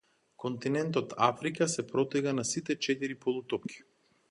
[0.43, 3.79] Континентот Африка се протега на сите четири полутопки.